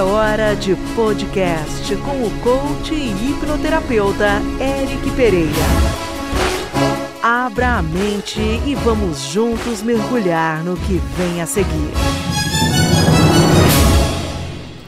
[0.00, 5.50] É hora de podcast com o coach e hipnoterapeuta Eric Pereira.
[7.22, 11.92] Abra a mente e vamos juntos mergulhar no que vem a seguir.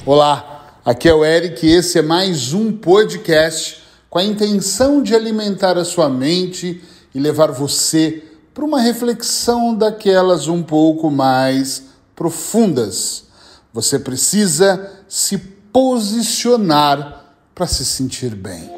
[0.06, 5.14] Olá, aqui é o Eric e esse é mais um podcast com a intenção de
[5.14, 6.82] alimentar a sua mente
[7.14, 8.24] e levar você
[8.54, 11.82] para uma reflexão daquelas um pouco mais
[12.16, 13.24] profundas.
[13.74, 15.36] Você precisa se
[15.70, 18.70] posicionar para se sentir bem.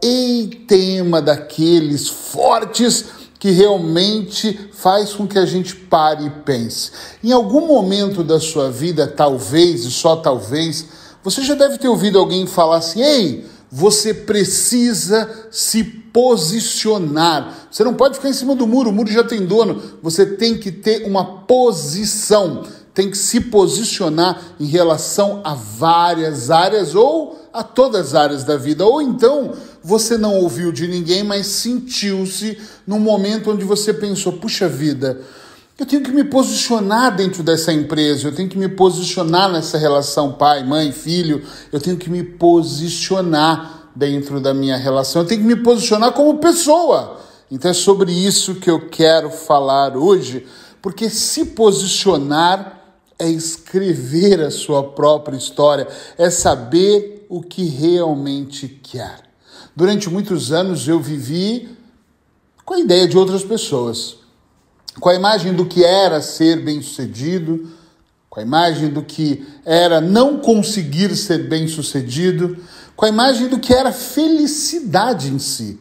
[0.00, 3.06] E tema daqueles fortes
[3.36, 6.92] que realmente faz com que a gente pare e pense.
[7.20, 10.86] Em algum momento da sua vida, talvez e só talvez,
[11.20, 13.44] você já deve ter ouvido alguém falar assim: "Ei,
[13.76, 17.66] você precisa se posicionar.
[17.68, 19.82] Você não pode ficar em cima do muro, o muro já tem dono.
[20.00, 22.62] Você tem que ter uma posição,
[22.94, 28.56] tem que se posicionar em relação a várias áreas ou a todas as áreas da
[28.56, 28.86] vida.
[28.86, 34.68] Ou então você não ouviu de ninguém, mas sentiu-se num momento onde você pensou: puxa
[34.68, 35.20] vida
[35.76, 40.32] eu tenho que me posicionar dentro dessa empresa, eu tenho que me posicionar nessa relação
[40.32, 45.46] pai, mãe, filho, eu tenho que me posicionar dentro da minha relação, eu tenho que
[45.46, 47.20] me posicionar como pessoa.
[47.50, 50.46] Então é sobre isso que eu quero falar hoje,
[50.80, 52.80] porque se posicionar
[53.18, 59.22] é escrever a sua própria história, é saber o que realmente quer.
[59.74, 61.68] Durante muitos anos eu vivi
[62.64, 64.23] com a ideia de outras pessoas
[65.00, 67.68] com a imagem do que era ser bem-sucedido,
[68.28, 72.56] com a imagem do que era não conseguir ser bem-sucedido,
[72.96, 75.78] com a imagem do que era felicidade em si.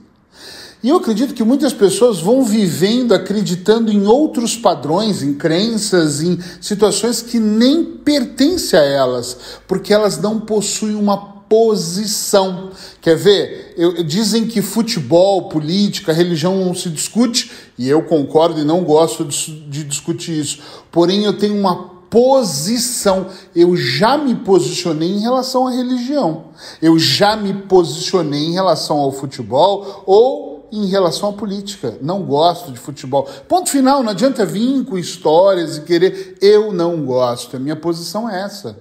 [0.83, 6.38] E eu acredito que muitas pessoas vão vivendo acreditando em outros padrões, em crenças, em
[6.59, 11.16] situações que nem pertencem a elas, porque elas não possuem uma
[11.49, 12.72] posição.
[13.02, 13.73] Quer ver?
[13.77, 19.26] Eu, dizem que futebol, política, religião não se discute, e eu concordo e não gosto
[19.26, 20.59] de, de discutir isso.
[20.92, 23.26] Porém, eu tenho uma posição.
[23.55, 26.45] Eu já me posicionei em relação à religião.
[26.80, 31.98] Eu já me posicionei em relação ao futebol ou em relação à política.
[32.02, 33.27] Não gosto de futebol.
[33.48, 36.37] Ponto final, não adianta vir com histórias e querer.
[36.39, 37.58] Eu não gosto.
[37.58, 38.77] A minha posição é essa.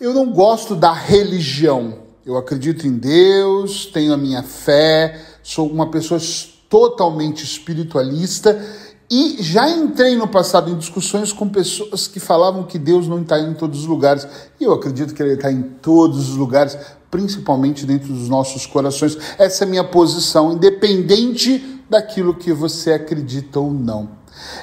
[0.00, 1.98] Eu não gosto da religião.
[2.26, 6.20] Eu acredito em Deus, tenho a minha fé, sou uma pessoa
[6.68, 8.60] totalmente espiritualista
[9.08, 13.38] e já entrei no passado em discussões com pessoas que falavam que Deus não está
[13.38, 14.26] em todos os lugares.
[14.58, 16.76] E eu acredito que Ele está em todos os lugares,
[17.10, 19.16] principalmente dentro dos nossos corações.
[19.38, 24.08] Essa é a minha posição, independente daquilo que você acredita ou não.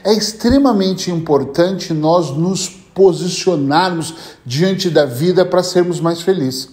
[0.03, 4.13] É extremamente importante nós nos posicionarmos
[4.45, 6.69] diante da vida para sermos mais felizes.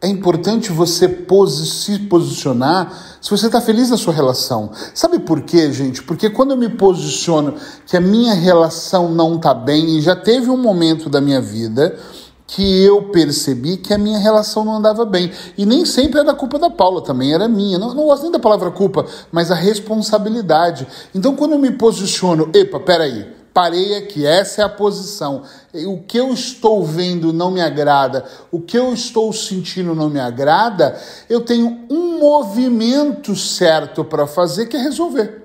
[0.00, 4.70] É importante você posi se posicionar se você está feliz na sua relação.
[4.94, 6.02] Sabe por quê, gente?
[6.02, 7.54] Porque quando eu me posiciono
[7.86, 11.98] que a minha relação não está bem, e já teve um momento da minha vida
[12.46, 15.32] que eu percebi que a minha relação não andava bem.
[15.58, 17.78] E nem sempre era culpa da Paula, também era minha.
[17.78, 20.86] Não, não gosto nem da palavra culpa, mas a responsabilidade.
[21.14, 25.42] Então, quando eu me posiciono, epa, peraí, parei aqui, essa é a posição.
[25.86, 28.22] O que eu estou vendo não me agrada,
[28.52, 30.94] o que eu estou sentindo não me agrada,
[31.26, 35.42] eu tenho um movimento certo para fazer que é resolver.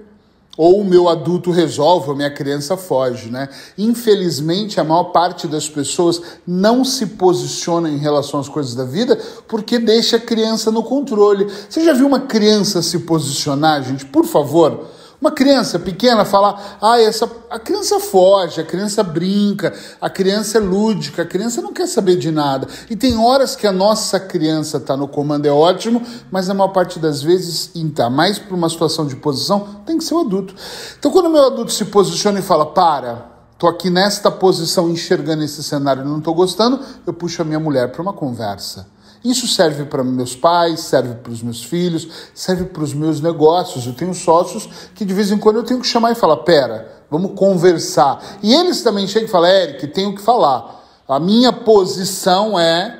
[0.57, 3.47] Ou o meu adulto resolve, ou minha criança foge, né?
[3.77, 9.17] Infelizmente, a maior parte das pessoas não se posiciona em relação às coisas da vida
[9.47, 11.47] porque deixa a criança no controle.
[11.69, 14.05] Você já viu uma criança se posicionar, gente?
[14.05, 14.89] Por favor,
[15.21, 19.71] uma criança pequena falar, ah, essa, a criança foge, a criança brinca,
[20.01, 22.67] a criança é lúdica, a criança não quer saber de nada.
[22.89, 26.69] E tem horas que a nossa criança está no comando, é ótimo, mas na maior
[26.69, 30.55] parte das vezes, está mais para uma situação de posição, tem que ser o adulto.
[30.97, 33.27] Então, quando o meu adulto se posiciona e fala, para,
[33.59, 37.91] tô aqui nesta posição enxergando esse cenário não estou gostando, eu puxo a minha mulher
[37.91, 38.87] para uma conversa.
[39.23, 43.85] Isso serve para meus pais, serve para os meus filhos, serve para os meus negócios.
[43.85, 46.91] Eu tenho sócios que de vez em quando eu tenho que chamar e falar: pera,
[47.09, 48.39] vamos conversar.
[48.41, 50.83] E eles também chegam e falam: Eric, tenho que falar.
[51.07, 52.99] A minha posição é.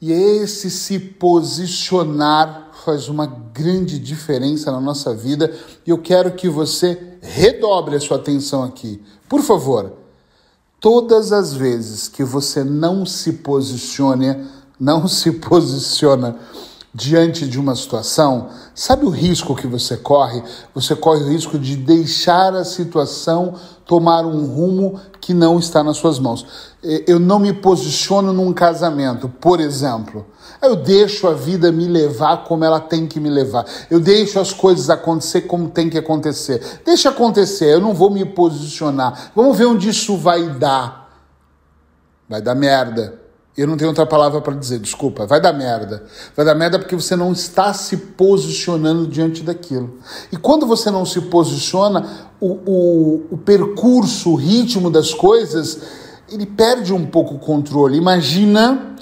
[0.00, 5.52] E esse se posicionar faz uma grande diferença na nossa vida.
[5.86, 9.02] E eu quero que você redobre a sua atenção aqui.
[9.28, 9.92] Por favor,
[10.78, 14.46] todas as vezes que você não se posicione
[14.78, 16.36] não se posiciona,
[16.96, 20.42] diante de uma situação, sabe o risco que você corre?
[20.74, 25.98] Você corre o risco de deixar a situação tomar um rumo que não está nas
[25.98, 26.46] suas mãos.
[27.06, 30.24] Eu não me posiciono num casamento, por exemplo.
[30.62, 33.66] Eu deixo a vida me levar como ela tem que me levar.
[33.90, 36.80] Eu deixo as coisas acontecer como tem que acontecer.
[36.82, 39.32] Deixa acontecer, eu não vou me posicionar.
[39.36, 41.10] Vamos ver onde isso vai dar.
[42.26, 43.25] Vai dar merda.
[43.56, 45.26] Eu não tenho outra palavra para dizer, desculpa.
[45.26, 46.04] Vai dar merda.
[46.36, 49.98] Vai dar merda porque você não está se posicionando diante daquilo.
[50.30, 52.06] E quando você não se posiciona,
[52.38, 55.80] o, o, o percurso, o ritmo das coisas,
[56.28, 57.96] ele perde um pouco o controle.
[57.96, 58.94] Imagina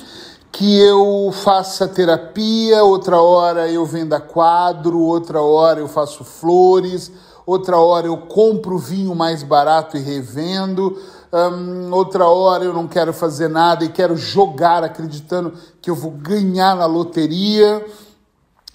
[0.52, 7.10] que eu faça terapia, outra hora eu venda quadro, outra hora eu faço flores,
[7.44, 10.96] outra hora eu compro vinho mais barato e revendo
[11.34, 16.12] um, outra hora eu não quero fazer nada e quero jogar acreditando que eu vou
[16.12, 17.84] ganhar na loteria.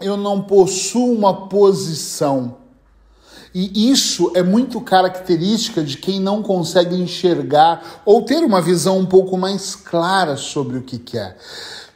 [0.02, 2.58] Eu não possuo uma posição.
[3.54, 9.06] E isso é muito característica de quem não consegue enxergar ou ter uma visão um
[9.06, 11.38] pouco mais clara sobre o que quer.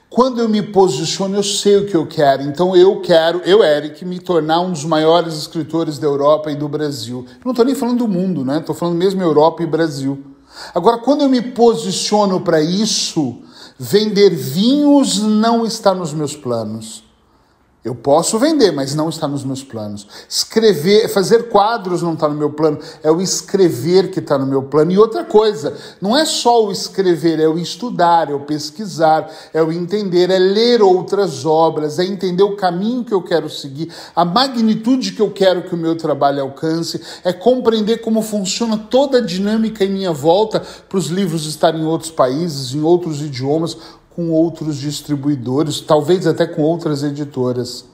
[0.10, 2.44] Quando eu me posiciono, eu sei o que eu quero.
[2.44, 6.70] Então eu quero, eu, Eric, me tornar um dos maiores escritores da Europa e do
[6.70, 7.26] Brasil.
[7.44, 8.60] Não estou nem falando do mundo, né?
[8.60, 10.33] Estou falando mesmo Europa e Brasil.
[10.74, 13.42] Agora, quando eu me posiciono para isso,
[13.78, 17.04] vender vinhos não está nos meus planos.
[17.84, 20.08] Eu posso vender, mas não está nos meus planos.
[20.30, 24.64] Escrever, fazer quadros não está no meu plano, é o escrever que está no meu
[24.64, 24.94] plano.
[24.94, 29.62] E outra coisa, não é só o escrever, é o estudar, é o pesquisar, é
[29.62, 34.24] o entender, é ler outras obras, é entender o caminho que eu quero seguir, a
[34.24, 39.22] magnitude que eu quero que o meu trabalho alcance, é compreender como funciona toda a
[39.22, 43.76] dinâmica em minha volta para os livros estarem em outros países, em outros idiomas,
[44.16, 47.86] com outros distribuidores, talvez até com outras editoras.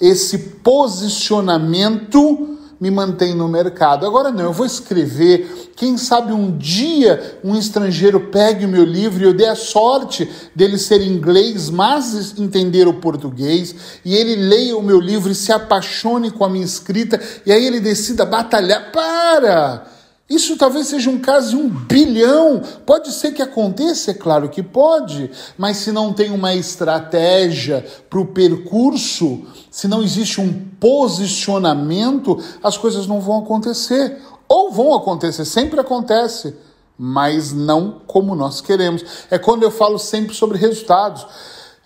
[0.00, 4.06] Esse posicionamento me mantém no mercado.
[4.06, 5.72] Agora não, eu vou escrever.
[5.76, 10.28] Quem sabe um dia um estrangeiro pegue o meu livro e eu dê a sorte
[10.54, 13.74] dele ser inglês, mas entender o português,
[14.04, 17.64] e ele leia o meu livro e se apaixone com a minha escrita, e aí
[17.64, 18.92] ele decida batalhar.
[18.92, 19.93] Para!
[20.28, 22.62] Isso talvez seja um caso de um bilhão.
[22.86, 28.18] Pode ser que aconteça, é claro que pode, mas se não tem uma estratégia para
[28.18, 34.18] o percurso, se não existe um posicionamento, as coisas não vão acontecer.
[34.48, 36.56] Ou vão acontecer, sempre acontece,
[36.96, 39.04] mas não como nós queremos.
[39.30, 41.26] É quando eu falo sempre sobre resultados.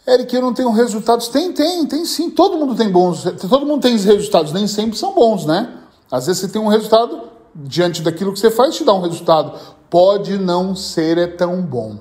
[0.06, 1.26] Eric, eu não tenho resultados.
[1.26, 2.30] Tem, tem, tem sim.
[2.30, 5.74] Todo mundo tem bons, todo mundo tem resultados, nem sempre são bons, né?
[6.10, 9.58] Às vezes você tem um resultado diante daquilo que você faz, te dá um resultado.
[9.90, 11.96] Pode não ser é tão bom.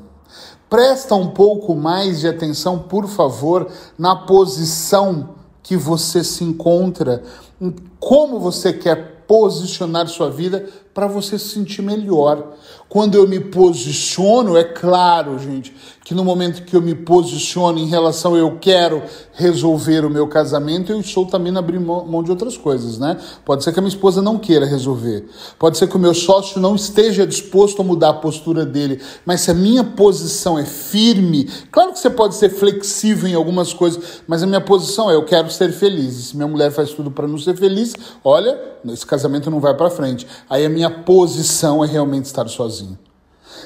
[0.69, 7.23] Presta um pouco mais de atenção, por favor, na posição que você se encontra,
[7.59, 12.55] em como você quer posicionar sua vida para você se sentir melhor.
[12.89, 17.85] Quando eu me posiciono, é claro, gente, que no momento que eu me posiciono em
[17.85, 19.03] relação eu quero
[19.33, 23.17] resolver o meu casamento, eu estou também abrindo mão de outras coisas, né?
[23.45, 25.27] Pode ser que a minha esposa não queira resolver.
[25.59, 29.41] Pode ser que o meu sócio não esteja disposto a mudar a postura dele, mas
[29.41, 34.23] se a minha posição é firme, claro que você pode ser flexível em algumas coisas,
[34.25, 36.17] mas a minha posição é eu quero ser feliz.
[36.17, 37.93] E se minha mulher faz tudo para não ser feliz,
[38.23, 38.57] olha,
[38.93, 40.25] esse casamento não vai para frente.
[40.49, 42.97] Aí a minha posição é realmente estar sozinho.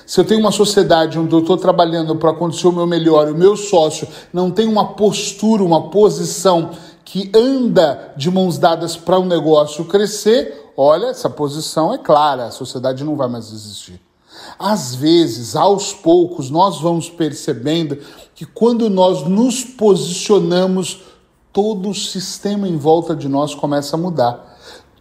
[0.06, 3.36] Se eu tenho uma sociedade onde eu estou trabalhando para acontecer o meu melhor o
[3.36, 6.72] meu sócio não tem uma postura, uma posição
[7.04, 12.46] que anda de mãos dadas para o um negócio crescer, olha, essa posição é clara,
[12.46, 14.00] a sociedade não vai mais existir.
[14.58, 17.98] Às vezes, aos poucos, nós vamos percebendo
[18.34, 21.02] que quando nós nos posicionamos,
[21.52, 24.51] todo o sistema em volta de nós começa a mudar.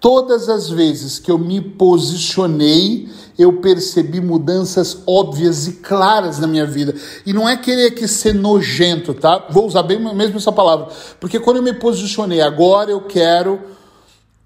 [0.01, 3.07] Todas as vezes que eu me posicionei,
[3.39, 6.95] eu percebi mudanças óbvias e claras na minha vida.
[7.27, 9.47] E não é querer que ser nojento, tá?
[9.51, 10.89] Vou usar bem mesmo essa palavra.
[11.21, 13.61] Porque quando eu me posicionei, agora eu quero,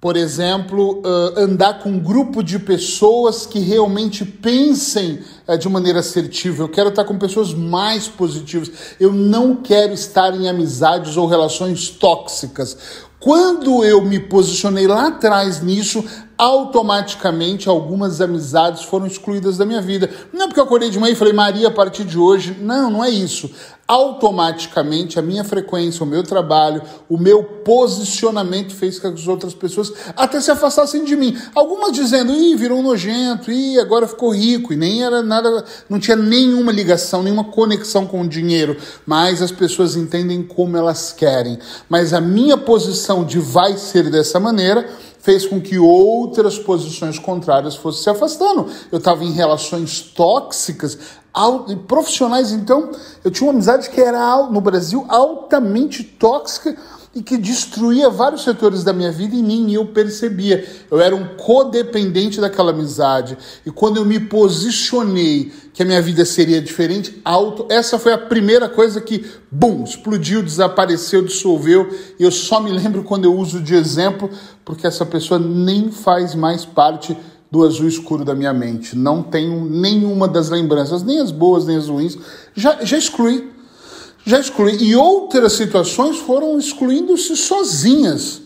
[0.00, 1.00] por exemplo,
[1.36, 5.20] andar com um grupo de pessoas que realmente pensem
[5.56, 6.64] de maneira assertiva.
[6.64, 8.72] Eu quero estar com pessoas mais positivas.
[8.98, 12.76] Eu não quero estar em amizades ou relações tóxicas.
[13.24, 16.04] Quando eu me posicionei lá atrás nisso,
[16.36, 20.10] automaticamente algumas amizades foram excluídas da minha vida.
[20.30, 22.54] Não é porque eu acordei de manhã e falei, Maria, a partir de hoje.
[22.60, 23.50] Não, não é isso.
[23.86, 29.52] Automaticamente a minha frequência, o meu trabalho, o meu posicionamento fez com que as outras
[29.52, 31.36] pessoas até se afastassem de mim.
[31.54, 36.16] Algumas dizendo, ih, virou nojento, ih, agora ficou rico, e nem era nada, não tinha
[36.16, 38.76] nenhuma ligação, nenhuma conexão com o dinheiro.
[39.04, 41.58] Mas as pessoas entendem como elas querem.
[41.88, 44.88] Mas a minha posição de vai ser dessa maneira
[45.24, 48.66] fez com que outras posições contrárias fossem se afastando.
[48.92, 50.98] Eu estava em relações tóxicas,
[51.88, 52.92] profissionais, então
[53.24, 56.76] eu tinha uma amizade que era no Brasil altamente tóxica
[57.14, 60.66] e que destruía vários setores da minha vida e nem eu percebia.
[60.90, 63.38] Eu era um codependente daquela amizade.
[63.64, 68.18] E quando eu me posicionei que a minha vida seria diferente, alto, essa foi a
[68.18, 71.88] primeira coisa que, bum, explodiu, desapareceu, dissolveu.
[72.18, 74.28] E eu só me lembro quando eu uso de exemplo,
[74.64, 77.16] porque essa pessoa nem faz mais parte
[77.50, 78.98] do azul escuro da minha mente.
[78.98, 82.18] Não tenho nenhuma das lembranças, nem as boas, nem as ruins.
[82.56, 83.53] Já, já excluí
[84.24, 84.76] já excluí.
[84.82, 88.42] E outras situações foram excluindo-se sozinhas.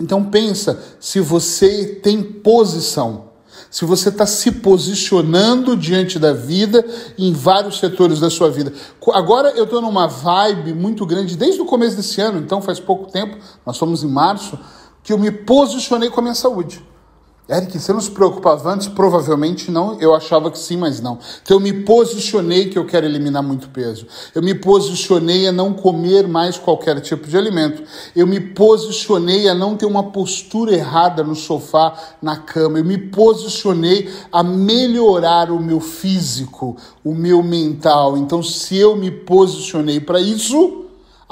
[0.00, 3.32] Então pensa, se você tem posição,
[3.70, 6.84] se você está se posicionando diante da vida
[7.16, 8.72] em vários setores da sua vida.
[9.12, 13.10] Agora eu estou numa vibe muito grande desde o começo desse ano, então faz pouco
[13.10, 14.58] tempo, nós fomos em março,
[15.02, 16.82] que eu me posicionei com a minha saúde.
[17.48, 18.86] Eric, você não se preocupava antes?
[18.86, 20.00] Provavelmente não.
[20.00, 21.18] Eu achava que sim, mas não.
[21.42, 24.06] Então eu me posicionei que eu quero eliminar muito peso.
[24.32, 27.82] Eu me posicionei a não comer mais qualquer tipo de alimento.
[28.14, 32.78] Eu me posicionei a não ter uma postura errada no sofá, na cama.
[32.78, 38.16] Eu me posicionei a melhorar o meu físico, o meu mental.
[38.16, 40.82] Então, se eu me posicionei para isso,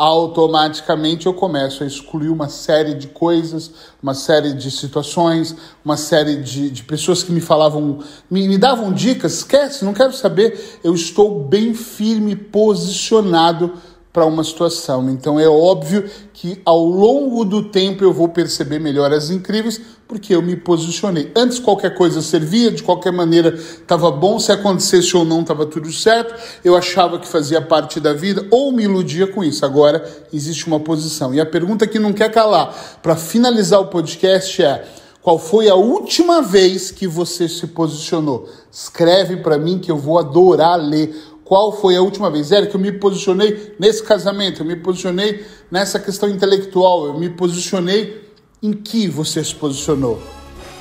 [0.00, 3.71] automaticamente eu começo a excluir uma série de coisas,
[4.02, 5.54] uma série de situações,
[5.85, 7.99] uma série de, de pessoas que me falavam,
[8.30, 13.75] me, me davam dicas, esquece, não quero saber, eu estou bem firme, posicionado
[14.12, 15.09] para uma situação.
[15.11, 20.43] Então é óbvio que ao longo do tempo eu vou perceber melhoras incríveis porque eu
[20.43, 21.31] me posicionei.
[21.37, 25.93] Antes qualquer coisa servia, de qualquer maneira estava bom, se acontecesse ou não estava tudo
[25.93, 26.35] certo.
[26.64, 29.64] Eu achava que fazia parte da vida ou me iludia com isso.
[29.64, 31.33] Agora existe uma posição.
[31.33, 34.85] E a pergunta que não quer calar para finalizar o podcast é:
[35.23, 38.49] qual foi a última vez que você se posicionou?
[38.73, 41.14] Escreve para mim que eu vou adorar ler
[41.50, 42.52] qual foi a última vez?
[42.52, 47.28] Era que eu me posicionei nesse casamento, eu me posicionei nessa questão intelectual, eu me
[47.28, 48.23] posicionei
[48.62, 50.23] em que você se posicionou.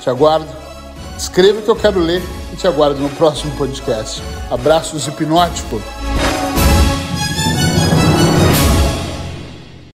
[0.00, 0.46] Te aguardo.
[1.18, 2.22] Escreva que eu quero ler
[2.52, 4.22] e te aguardo no próximo podcast.
[4.48, 5.82] Abraços hipnótico.